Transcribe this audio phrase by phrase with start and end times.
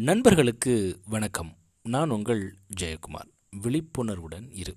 [0.00, 1.56] நண்பர்களுக்கு வணக்கம்.
[1.82, 3.30] நான் உங்கள் ஜெயக்குமார்.
[3.50, 4.76] விழிப்புணர்வுடன் இரு.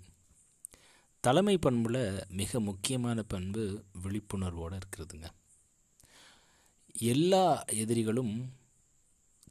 [1.20, 5.26] தலைமை பண்பில் மிக முக்கியமான பண்பு விழிப்புணர்வோடு இருக்கிறதுங்க.
[7.00, 8.54] எல்லா எதிரிகளும்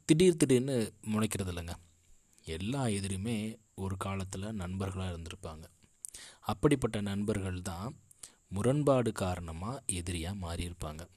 [0.05, 1.73] திடீர் திடீர்னு முளைக்கிறது இல்லைங்க
[2.45, 5.63] எல்லா எதிரியுமே ஒரு காலத்தில் நண்பர்களாக இருந்திருப்பாங்க.
[6.39, 7.97] அப்படிப்பட்ட நண்பர்கள் தான்
[8.47, 11.07] முரண்பாடு காரணமாக எதிரியாக மாறியிருப்பாங்க.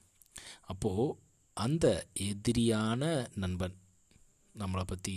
[0.61, 1.19] அப்போது
[1.53, 3.77] அந்த எதிரியான நண்பன்
[4.59, 5.15] நம்மளை பற்றி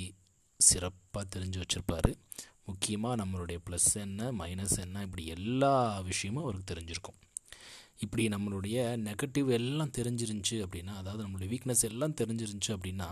[0.61, 2.11] சிறப்பாக தெரிஞ்சு வச்சுருப்பார்.
[2.67, 7.18] முக்கியமாக நம்மளுடைய ப்ளஸ் என்ன மைனஸ் என்ன இப்படி எல்லா விஷயமும் அவருக்கு தெரிஞ்சிருக்கும்.
[7.96, 8.76] இப்படி நம்மளுடைய
[9.07, 13.08] நெகட்டிவ் எல்லாம் தெரிஞ்சிருந்துச்சு அப்படின்னா அதாவது நம்மளுடைய வீக்னஸ் எல்லாம் தெரிஞ்சிருந்துச்சு அப்படின்னா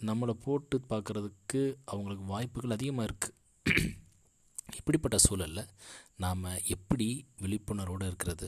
[0.00, 3.92] நம்மளை போட்டு பார்க்குறதுக்கு அவங்களுக்கு வாய்ப்புகள் அதிகமாக இருக்குது
[4.76, 5.70] இப்படிப்பட்ட சூழலில்
[6.16, 7.08] நாம் எப்படி
[7.42, 8.46] விழிப்புணர்வோடு இருக்கிறது?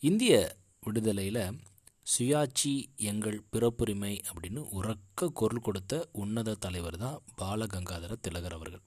[0.00, 0.32] இந்திய
[0.86, 1.42] விடுதலையில்
[2.06, 8.82] சுயாட்சி எங்கள் பிறப்புரிமை அப்படின்னு உறக்க குரல் கொடுத்த உன்னத தலைவர் தான் பாலகங்காதர திலகர் அவர்கள்.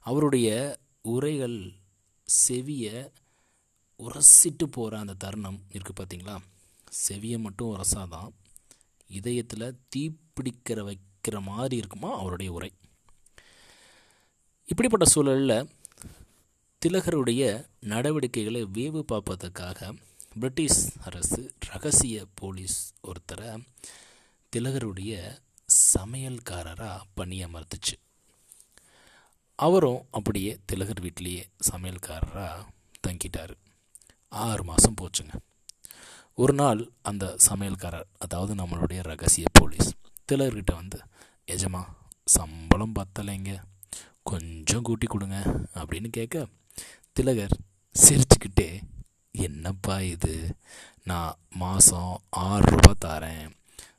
[0.00, 1.74] அவருடைய உரைகள்
[2.26, 3.12] செவிய
[3.98, 6.36] உரசிட்டு போகிற அந்த தருணம் இருக்குது பார்த்தீங்களா
[7.08, 8.30] செவியை மட்டும் உரசாதான்
[9.08, 12.72] இதயத்தில் தீப்பிடிக்கிற வைக்கிற மாதிரி இருக்குமா அவருடைய உரை.
[14.68, 15.68] இப்படிப்பட்ட சூழலில்
[16.82, 17.42] திலகருடைய
[17.80, 19.94] நடவடிக்கைகளை வேவு பார்ப்பதற்காக
[20.34, 23.64] பிரிட்டிஷ் அரசு ரகசிய போலீஸ் ஒருத்தரை
[24.56, 25.38] திலகருடைய
[25.94, 27.96] சமையல்காரராக பணியமர்த்துச்சு
[29.56, 32.66] அவரும் அப்படியே திலகர் வீட்லேயே சமையல்காரராக
[33.08, 33.54] தங்கிட்டார்.
[34.28, 35.34] ஆறு மாதம் போச்சுங்க.
[36.34, 39.92] ஒரு நாள் அந்த சமையல்காரர் அதாவது நம்மளுடைய ரகசிய போலீஸ்
[40.32, 41.00] திலகர்கிட்ட வந்து
[41.46, 41.84] எஜமா
[42.24, 43.62] சம்பளம் பத்தலைங்க.
[44.22, 45.66] கொஞ்சம் கூட்டி கொடுங்க.
[45.74, 46.46] அப்படின்னு கேட்க
[47.12, 47.56] திலகர்
[47.98, 48.80] சிரிச்சுக்கிட்டே
[49.38, 50.56] என்னப்பா இது?
[51.04, 53.50] நான் மாதம் ஆறு ரூபா தரேன்.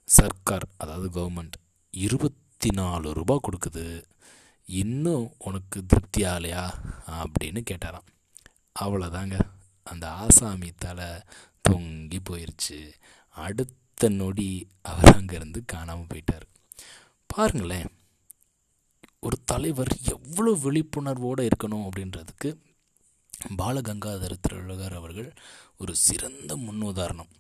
[0.05, 1.58] சர்க்கார் அதாவது கவர்மெண்ட்
[1.92, 4.03] இருபத்தி நாலு ரூபா கொடுக்குது.
[4.66, 6.69] இன்னும் உனக்கு திருப்தி ஆகலையா?
[7.08, 8.08] அப்படின்னு கேட்டாராம்.
[8.80, 9.39] அவ்வளோதாங்க
[9.83, 11.05] அந்த ஆசாமி தலை
[11.70, 12.92] தொங்கி போயிடுச்சு
[13.30, 16.45] அடுத்த நொடி அவர் அங்கேருந்து காணாமல் போயிட்டார்.
[17.26, 17.88] பாருங்களேன்.
[19.20, 22.58] ஒரு தலைவர் எவ்வளோ விழிப்புணர்வோடு இருக்கணும் அப்படின்றதுக்கு
[23.50, 25.33] பாலகங்காதர திலகர் அவர்கள்
[25.78, 27.32] ஒரு சிறந்த முன்னுதாரணம்.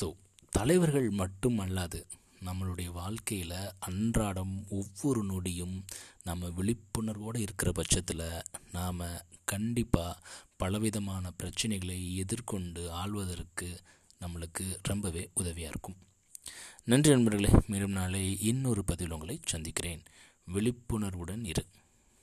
[0.00, 0.14] ஸோ
[0.50, 2.06] தலைவர்கள் மட்டும் அல்லாது
[2.44, 5.82] நம்மளுடைய வாழ்க்கையில் அன்றாடம் ஒவ்வொரு நொடியும்
[6.24, 8.42] நம்ம விழிப்புணர்வோடு இருக்கிற பட்சத்தில்
[8.72, 9.00] நாம்
[9.44, 10.18] கண்டிப்பாக
[10.56, 13.80] பலவிதமான பிரச்சனைகளை எதிர்கொண்டு ஆள்வதற்கு
[14.20, 15.96] நம்மளுக்கு ரொம்பவே உதவியாக இருக்கும்.
[16.84, 20.02] நன்றி நண்பர்களே மேலும் நாளை இன்னொரு பதிவில் உங்களை சந்திக்கிறேன்.
[20.52, 21.66] விழிப்புணர்வுடன் இரு.